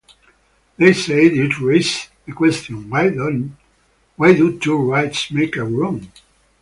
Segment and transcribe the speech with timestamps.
[0.77, 3.09] They say this raises the question, Why
[4.33, 6.11] do two rights make a wrong?